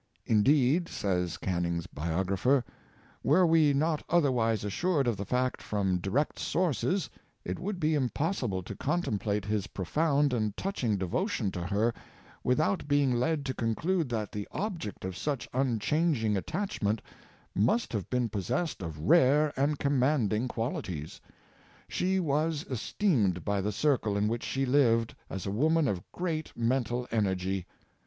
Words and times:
"In 0.25 0.41
deed," 0.41 0.89
says 0.89 1.37
Canning's 1.37 1.85
biographer, 1.85 2.65
"were 3.21 3.45
we 3.45 3.71
not 3.71 4.01
other 4.09 4.31
wise 4.31 4.63
assused 4.63 5.05
of 5.07 5.15
the 5.15 5.25
fact 5.27 5.61
from 5.61 5.99
direct 5.99 6.39
sources, 6.39 7.07
it 7.45 7.59
would 7.59 7.79
be 7.79 7.93
impossible 7.93 8.63
to 8.63 8.73
contemplate 8.75 9.45
his 9.45 9.67
profound 9.67 10.33
and 10.33 10.57
touching 10.57 10.97
de 10.97 11.05
votion 11.07 11.53
to 11.53 11.61
her 11.67 11.93
without 12.43 12.87
being 12.87 13.13
led 13.13 13.45
to 13.45 13.53
conclude 13.53 14.09
that 14.09 14.31
the 14.31 14.47
object 14.51 15.05
of 15.05 15.15
such 15.15 15.47
unchanging 15.53 16.35
attachment 16.35 17.03
must 17.53 17.93
have 17.93 18.09
been 18.09 18.27
possessed 18.27 18.81
of 18.81 18.97
rare 19.01 19.53
and 19.55 19.77
commanding 19.77 20.47
qualities. 20.47 21.21
She 21.87 22.19
was 22.19 22.65
esteemed 22.71 23.45
by 23.45 23.61
the 23.61 23.71
circle 23.71 24.17
in 24.17 24.27
which 24.27 24.43
she 24.43 24.65
lived 24.65 25.13
as 25.29 25.45
a 25.45 25.51
woman 25.51 25.87
of 25.87 26.01
great 26.11 26.51
mental 26.57 27.07
energy. 27.11 27.67